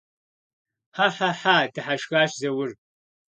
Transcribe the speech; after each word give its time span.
Хьэ-хьэ-хьа!- 0.95 1.55
дыхьэшхащ 1.73 2.31
Заур. 2.41 2.71